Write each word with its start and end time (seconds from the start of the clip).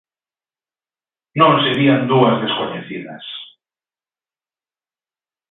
Non 1.39 1.51
serían 1.63 2.01
dúas 2.11 2.35
descoñecidas. 2.43 3.25